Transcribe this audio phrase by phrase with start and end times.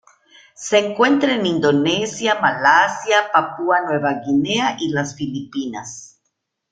[0.55, 6.19] Se encuentra en Indonesia, Malasia, Papua Nueva Guinea y las Filipinas.